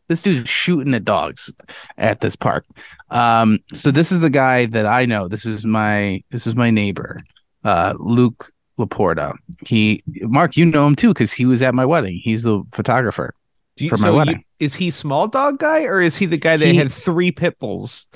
[0.07, 1.53] This dude's shooting at dogs
[1.97, 2.65] at this park.
[3.09, 5.27] Um, so this is the guy that I know.
[5.27, 7.17] This is my this is my neighbor,
[7.63, 9.33] uh, Luke Laporta.
[9.65, 12.19] He Mark, you know him too because he was at my wedding.
[12.23, 13.33] He's the photographer.
[13.81, 16.57] You- For my so you- is he small dog guy or is he the guy
[16.57, 18.07] that He- had three pit bulls?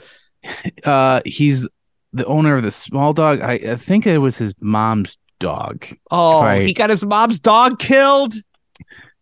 [0.84, 1.68] Uh, he's
[2.14, 3.42] the owner of the small dog.
[3.42, 5.86] I, I think it was his mom's dog.
[6.12, 8.36] Oh, I- he got his mom's dog killed.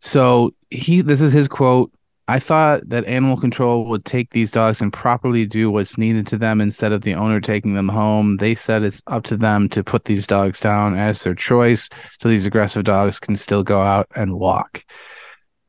[0.02, 1.92] So he this is his quote.
[2.28, 6.38] I thought that animal control would take these dogs and properly do what's needed to
[6.38, 8.38] them instead of the owner taking them home.
[8.38, 11.90] They said it's up to them to put these dogs down as their choice
[12.22, 14.86] so these aggressive dogs can still go out and walk.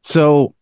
[0.04, 0.53] So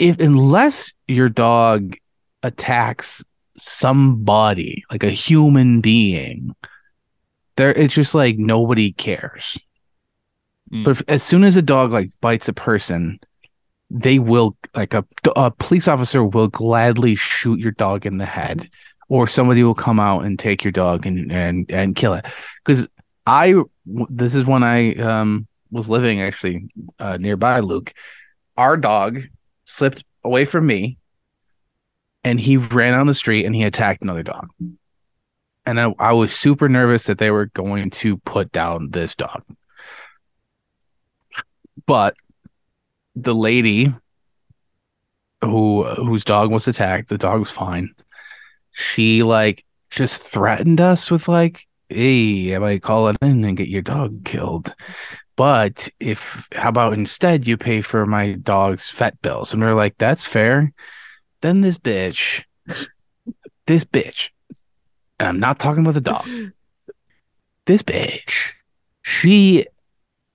[0.00, 1.94] if unless your dog
[2.42, 3.22] attacks
[3.58, 6.56] somebody like a human being,
[7.56, 9.58] there it's just like nobody cares.
[10.72, 10.84] Mm.
[10.84, 13.20] But if, as soon as a dog like bites a person,
[13.90, 15.04] they will like a,
[15.36, 18.70] a police officer will gladly shoot your dog in the head,
[19.10, 22.24] or somebody will come out and take your dog and and and kill it.
[22.64, 22.88] Because
[23.26, 27.92] I this is when I um was living actually uh, nearby Luke.
[28.56, 29.20] Our dog
[29.70, 30.98] slipped away from me,
[32.24, 34.48] and he ran on the street and he attacked another dog.
[35.64, 39.44] And I, I was super nervous that they were going to put down this dog.
[41.86, 42.14] But
[43.16, 43.94] the lady
[45.42, 47.94] who whose dog was attacked the dog was fine.
[48.72, 53.66] She like just threatened us with like hey i might call it in and get
[53.66, 54.72] your dog killed
[55.40, 59.54] but if how about instead you pay for my dog's vet bills?
[59.54, 60.70] And we're like that's fair.
[61.40, 62.44] Then this bitch
[63.66, 64.28] this bitch
[65.18, 66.28] and i'm not talking about the dog.
[67.64, 68.52] This bitch
[69.00, 69.64] she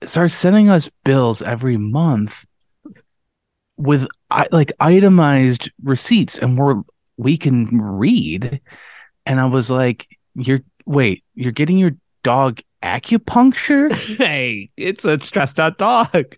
[0.02, 2.44] starts sending us bills every month
[3.76, 4.08] with
[4.50, 6.82] like itemized receipts and we're
[7.16, 8.60] we can read.
[9.24, 11.92] And i was like you're wait you're getting your
[12.24, 13.92] dog acupuncture?
[14.18, 16.36] Hey, it's a stressed out dog.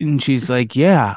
[0.00, 1.16] and she's like yeah.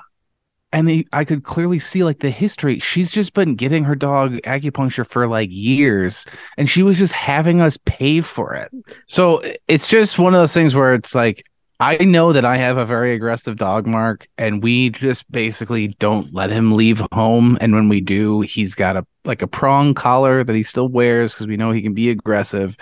[0.73, 2.79] And he, i could clearly see like the history.
[2.79, 6.25] She's just been getting her dog acupuncture for like years
[6.57, 8.71] and she was just having us pay for it.
[9.07, 11.45] So it's just one of those things where it's like
[11.79, 16.31] i know that i have a very aggressive dog mark and we just basically don't
[16.31, 17.57] let him leave home.
[17.59, 21.33] And when we do he's got a like a prong collar that he still wears
[21.33, 22.77] because we know he can be aggressive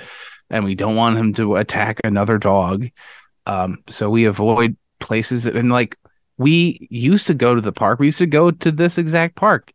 [0.50, 2.88] and we don't want him to attack another dog
[3.46, 5.98] um so we avoid places and like
[6.40, 8.00] we used to go to the park.
[8.00, 9.74] We used to go to this exact park,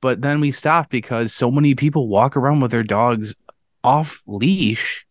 [0.00, 3.34] but then we stopped because so many people walk around with their dogs
[3.82, 5.04] off leash.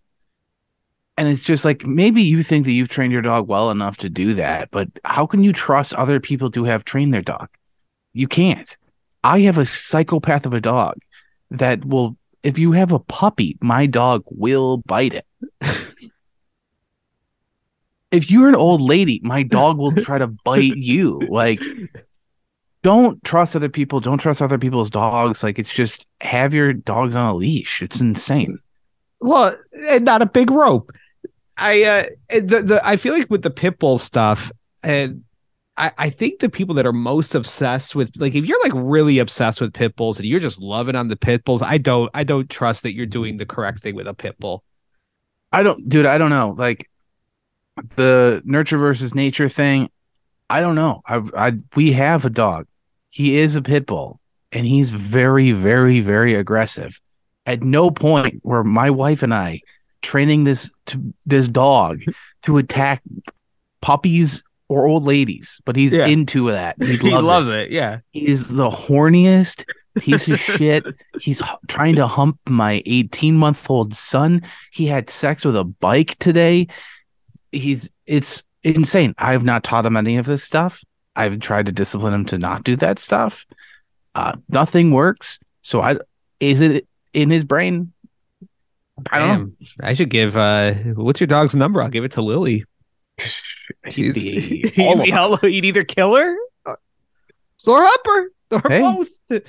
[1.18, 4.09] And it's just like maybe you think that you've trained your dog well enough to
[4.09, 7.49] do that, but how can you trust other people to have trained their dog?
[8.14, 8.76] You can't.
[9.26, 10.97] I have a psychopath of a dog
[11.51, 15.26] that will, if you have a puppy, my dog will bite it.
[18.12, 21.22] if you're an old lady, my dog will try to bite you.
[21.30, 21.62] Like,
[22.84, 24.02] don't trust other people.
[24.02, 25.41] Don't trust other people's dogs.
[25.41, 27.82] Like, it's just have your dogs on a leash.
[27.82, 28.60] It's insane.
[29.22, 29.58] Well,
[29.89, 30.91] and not a big rope.
[31.58, 34.52] I uh the, the I feel like with the pit bull stuff,
[34.84, 35.24] and
[35.76, 39.20] I, I think the people that are most obsessed with like if you're like really
[39.20, 42.24] obsessed with pit bulls and you're just loving on the pit bulls, I don't I
[42.24, 44.64] don't trust that you're doing the correct thing with a pit bull.
[45.52, 46.08] I don't, dude.
[46.08, 46.56] I don't know.
[46.58, 46.90] Like
[47.96, 49.90] the nurture versus nature thing.
[50.50, 51.02] I don't know.
[51.06, 52.68] I, I, we have a dog.
[53.10, 54.20] He is a pit bull,
[54.52, 57.00] and he's very, very, very aggressive.
[57.46, 59.62] At no point were my wife and I
[60.02, 62.02] training this to this dog
[62.44, 63.02] to attack
[63.82, 66.05] puppies or old ladies, but he's Yeah.
[66.07, 66.82] into that.
[66.82, 67.53] He loves, it.
[67.68, 67.72] it.
[67.72, 67.99] Yeah.
[68.11, 69.66] He's the horniest
[69.99, 70.86] piece of shit.
[71.20, 74.41] He's h- trying to hump my 18 month old son.
[74.72, 76.68] He had sex with a bike today.
[77.51, 79.14] He's it's insane.
[79.18, 80.82] I've not taught him any of this stuff.
[81.16, 83.45] I've tried to discipline him to not do that stuff.
[84.16, 85.38] Uh, nothing works.
[85.61, 85.97] So I
[86.39, 87.91] is it in his brain?
[89.11, 89.55] I don't.
[89.82, 91.82] I should give uh what's your dog's number?
[91.82, 92.64] I'll give it to Lily.
[93.88, 94.39] He'd He's- be
[94.70, 96.36] he'd, be about- he'd either kill her
[96.66, 96.80] or,
[98.05, 98.80] her or Hey.
[98.82, 99.09] both.
[99.32, 99.39] All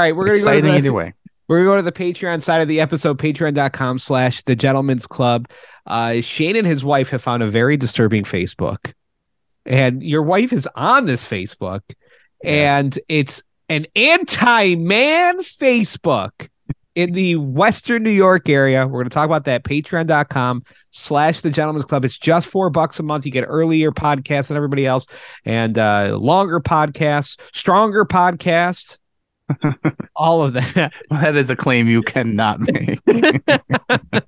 [0.00, 1.12] right, we're gonna go to the, either way.
[1.48, 5.48] we're gonna go to the Patreon side of the episode, patreon.com slash the gentleman's club.
[5.86, 8.92] Uh Shane and his wife have found a very disturbing Facebook.
[9.64, 11.80] And your wife is on this Facebook,
[12.44, 16.48] and it's an anti-man Facebook
[16.96, 18.86] in the Western New York area.
[18.86, 19.62] We're going to talk about that.
[19.62, 22.04] Patreon.com slash the gentleman's club.
[22.04, 23.26] It's just four bucks a month.
[23.26, 25.06] You get earlier podcasts than everybody else
[25.44, 28.98] and uh, longer podcasts, stronger podcasts,
[30.16, 30.92] all of that.
[31.10, 33.00] That is a claim you cannot make.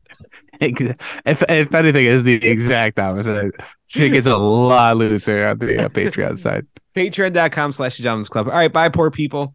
[0.60, 3.54] If if anything, is the exact opposite.
[3.86, 6.66] She gets a lot looser on the uh, Patreon side.
[6.96, 8.48] Patreon.com slash the gentleman's club.
[8.48, 8.72] All right.
[8.72, 9.54] Bye, poor people.